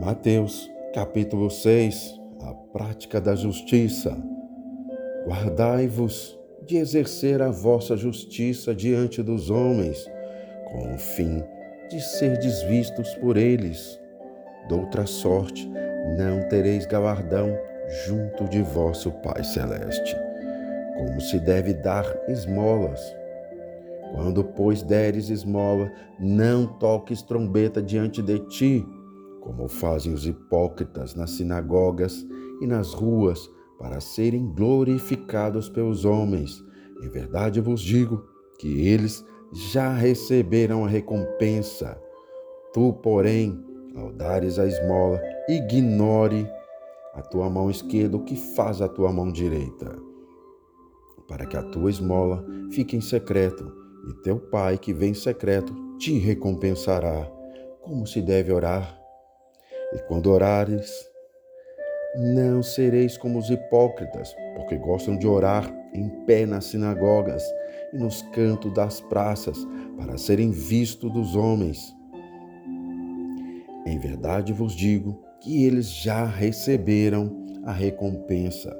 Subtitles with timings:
[0.00, 4.16] Mateus, capítulo 6 A prática da justiça.
[5.26, 10.02] Guardai-vos de exercer a vossa justiça diante dos homens,
[10.72, 11.44] com o fim
[11.90, 14.00] de ser desvistos por eles.
[14.70, 15.70] Doutra sorte,
[16.16, 17.54] não tereis galardão
[18.06, 20.16] junto de vosso Pai Celeste.
[20.96, 23.00] Como se deve dar esmolas.
[24.14, 28.86] Quando, pois, deres esmola, não toques trombeta diante de ti,
[29.40, 32.26] como fazem os hipócritas nas sinagogas
[32.60, 36.62] e nas ruas, para serem glorificados pelos homens.
[37.02, 38.22] Em verdade vos digo
[38.58, 41.98] que eles já receberam a recompensa.
[42.74, 43.58] Tu, porém,
[43.96, 46.46] ao dares a esmola, ignore
[47.14, 49.98] a tua mão esquerda o que faz a tua mão direita,
[51.26, 53.72] para que a tua esmola fique em secreto,
[54.08, 57.30] e teu pai que vem em secreto te recompensará.
[57.82, 58.99] Como se deve orar?
[59.92, 61.10] E quando orares,
[62.16, 67.42] não sereis como os hipócritas, porque gostam de orar em pé nas sinagogas
[67.92, 69.58] e nos cantos das praças,
[69.96, 71.94] para serem vistos dos homens.
[73.86, 78.76] Em verdade vos digo que eles já receberam a recompensa.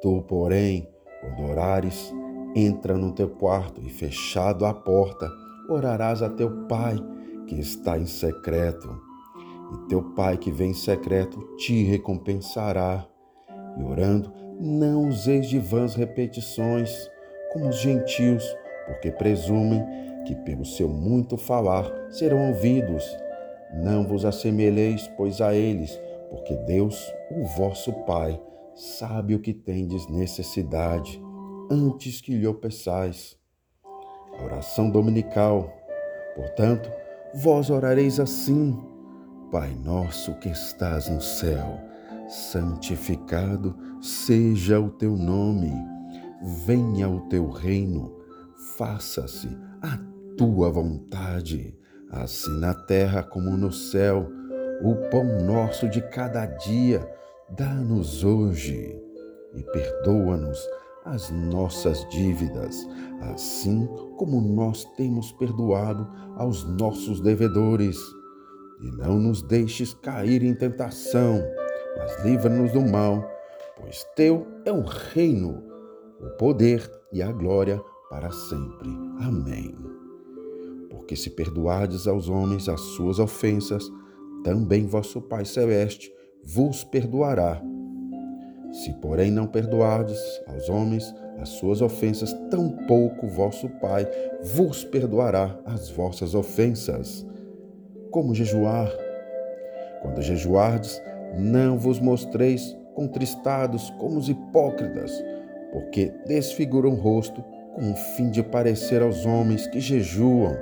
[0.00, 0.88] Tu, porém,
[1.20, 2.12] quando orares,
[2.54, 5.30] entra no teu quarto e, fechado a porta,
[5.68, 6.96] orarás a teu pai
[7.46, 9.05] que está em secreto
[9.72, 13.06] e teu Pai que vem em secreto te recompensará.
[13.78, 17.10] E orando, não useis de vãs repetições,
[17.52, 18.44] como os gentios,
[18.86, 19.84] porque presumem
[20.26, 23.04] que pelo seu muito falar serão ouvidos.
[23.74, 25.98] Não vos assemelheis, pois, a eles,
[26.30, 28.40] porque Deus, o vosso Pai,
[28.74, 31.20] sabe o que tendes necessidade,
[31.70, 33.36] antes que lhe peçais.
[34.38, 35.72] A oração dominical.
[36.34, 36.90] Portanto,
[37.34, 38.78] vós orareis assim.
[39.50, 41.80] Pai nosso que estás no céu,
[42.28, 45.72] santificado seja o teu nome.
[46.66, 48.12] Venha o teu reino,
[48.76, 49.48] faça-se
[49.80, 49.98] a
[50.36, 51.78] tua vontade,
[52.10, 54.28] assim na terra como no céu.
[54.82, 57.08] O pão nosso de cada dia,
[57.48, 59.00] dá-nos hoje
[59.54, 60.58] e perdoa-nos
[61.04, 62.84] as nossas dívidas,
[63.32, 63.86] assim
[64.16, 66.04] como nós temos perdoado
[66.36, 67.96] aos nossos devedores
[68.80, 71.42] e não nos deixes cair em tentação,
[71.96, 73.28] mas livra-nos do mal,
[73.76, 75.62] pois teu é o reino,
[76.20, 78.88] o poder e a glória para sempre.
[79.20, 79.74] Amém.
[80.90, 83.90] Porque se perdoardes aos homens as suas ofensas,
[84.44, 86.12] também vosso Pai Celeste
[86.44, 87.60] vos perdoará.
[88.72, 94.06] Se, porém, não perdoardes aos homens as suas ofensas, tampouco vosso Pai
[94.54, 97.26] vos perdoará as vossas ofensas
[98.16, 98.90] como jejuar.
[100.00, 101.02] Quando jejuardes,
[101.36, 105.12] não vos mostreis contristados como os hipócritas,
[105.70, 107.44] porque desfiguram o rosto
[107.74, 110.56] com o fim de parecer aos homens que jejuam.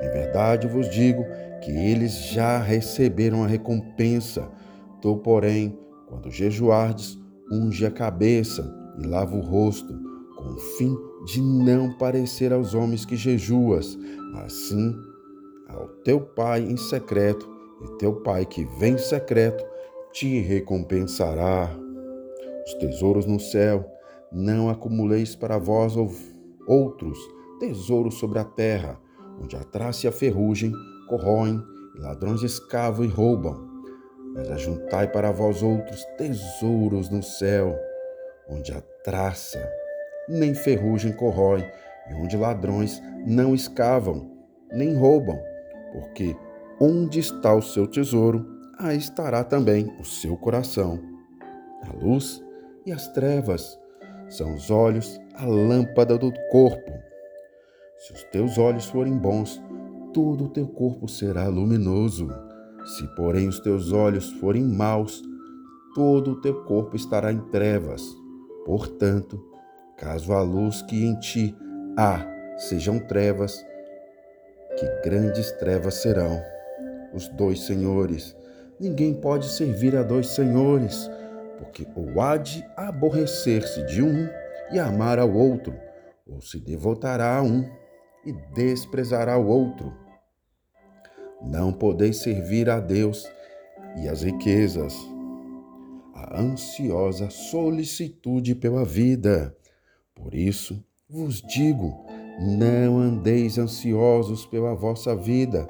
[0.00, 1.24] Em verdade vos digo
[1.60, 4.48] que eles já receberam a recompensa.
[5.00, 5.78] Tu, porém,
[6.08, 7.16] quando jejuardes,
[7.48, 9.94] unge a cabeça e lava o rosto,
[10.36, 13.96] com o fim de não parecer aos homens que jejuas.
[14.44, 14.92] Assim
[15.68, 17.48] ao teu pai em secreto,
[17.82, 19.64] e teu pai que vem em secreto
[20.12, 21.70] te recompensará.
[22.66, 23.84] Os tesouros no céu,
[24.32, 25.94] não acumuleis para vós
[26.66, 27.18] outros
[27.60, 28.98] tesouros sobre a terra,
[29.40, 30.72] onde a traça e a ferrugem
[31.08, 31.62] corroem,
[31.96, 33.68] e ladrões escavam e roubam.
[34.34, 37.78] Mas ajuntai para vós outros tesouros no céu,
[38.48, 39.60] onde a traça
[40.28, 41.64] nem ferrugem corrói,
[42.10, 44.30] e onde ladrões não escavam,
[44.72, 45.38] nem roubam
[45.92, 46.36] porque
[46.80, 48.46] onde está o seu tesouro,
[48.78, 51.00] aí estará também o seu coração.
[51.82, 52.42] A luz
[52.86, 53.78] e as trevas
[54.28, 56.92] são os olhos, a lâmpada do corpo.
[57.96, 59.60] Se os teus olhos forem bons,
[60.12, 62.28] todo o teu corpo será luminoso.
[62.84, 65.22] Se, porém, os teus olhos forem maus,
[65.94, 68.02] todo o teu corpo estará em trevas.
[68.64, 69.42] Portanto,
[69.96, 71.56] caso a luz que em ti
[71.96, 72.24] há
[72.56, 73.64] sejam trevas,
[74.78, 76.42] que grandes trevas serão.
[77.12, 78.36] Os dois senhores.
[78.78, 81.10] Ninguém pode servir a dois senhores,
[81.58, 84.28] porque ou há de aborrecer-se de um
[84.70, 85.74] e amar ao outro,
[86.26, 87.68] ou se devotará a um
[88.24, 89.92] e desprezará o outro.
[91.42, 93.28] Não podeis servir a Deus
[93.96, 94.94] e as riquezas,
[96.14, 99.56] a ansiosa solicitude pela vida.
[100.14, 102.07] Por isso vos digo:
[102.38, 105.66] não andeis ansiosos pela vossa vida,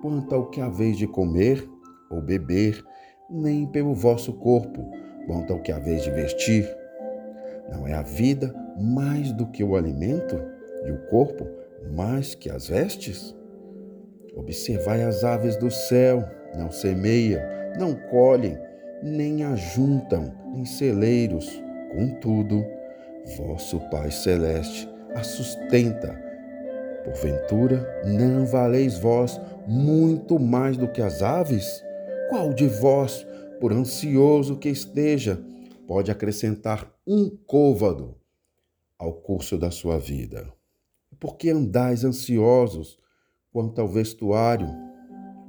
[0.00, 1.68] quanto ao que haveis de comer
[2.10, 2.82] ou beber,
[3.28, 4.90] nem pelo vosso corpo,
[5.26, 6.66] quanto ao que haveis de vestir.
[7.70, 10.40] Não é a vida mais do que o alimento,
[10.86, 11.46] e o corpo
[11.94, 13.36] mais que as vestes?
[14.34, 16.24] Observai as aves do céu,
[16.56, 17.40] não semeiam,
[17.78, 18.58] não colhem,
[19.02, 21.62] nem ajuntam em celeiros.
[21.94, 22.64] Contudo,
[23.36, 26.20] vosso Pai Celeste a sustenta.
[27.04, 31.82] Porventura, não valeis vós muito mais do que as aves?
[32.28, 33.26] Qual de vós,
[33.60, 35.42] por ansioso que esteja,
[35.86, 38.16] pode acrescentar um côvado
[38.98, 40.52] ao curso da sua vida?
[41.18, 42.98] Por que andais ansiosos
[43.52, 44.68] quanto ao vestuário?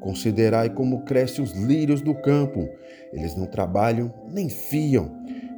[0.00, 2.68] Considerai como crescem os lírios do campo.
[3.12, 5.10] Eles não trabalham nem fiam.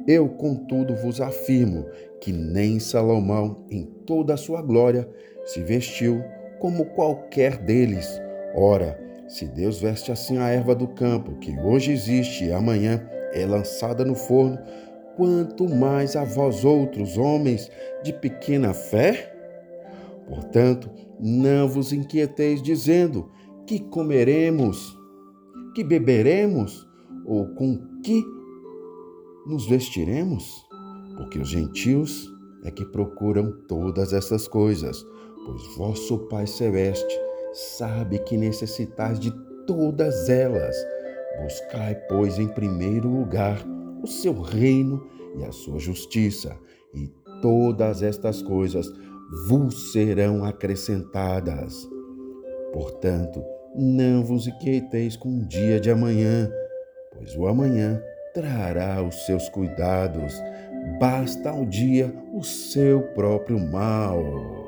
[0.07, 1.85] Eu, contudo, vos afirmo
[2.21, 5.09] que nem Salomão, em toda a sua glória,
[5.43, 6.23] se vestiu
[6.59, 8.07] como qualquer deles.
[8.55, 8.97] Ora,
[9.27, 14.05] se Deus veste assim a erva do campo, que hoje existe e amanhã é lançada
[14.05, 14.59] no forno,
[15.17, 17.71] quanto mais a vós outros, homens
[18.03, 19.33] de pequena fé?
[20.27, 23.31] Portanto, não vos inquieteis dizendo:
[23.65, 24.95] que comeremos,
[25.73, 26.87] que beberemos,
[27.25, 28.23] ou com que
[29.47, 30.70] nos vestiremos?
[31.21, 32.27] Porque os gentios
[32.63, 35.05] é que procuram todas essas coisas,
[35.45, 37.15] pois vosso Pai Celeste
[37.53, 39.31] sabe que necessitais de
[39.67, 40.75] todas elas.
[41.43, 43.63] Buscai, pois, em primeiro lugar
[44.01, 45.07] o seu reino
[45.37, 46.57] e a sua justiça,
[46.91, 47.07] e
[47.39, 48.91] todas estas coisas
[49.47, 51.87] vos serão acrescentadas.
[52.73, 53.43] Portanto,
[53.75, 56.51] não vos inquieteis com o dia de amanhã,
[57.13, 58.01] pois o amanhã
[58.33, 60.33] trará os seus cuidados.
[60.99, 64.60] Basta ao dia o seu próprio mal.